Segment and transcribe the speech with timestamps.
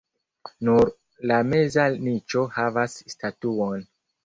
[0.67, 0.89] Nur
[1.33, 3.89] la meza niĉo havas statuon.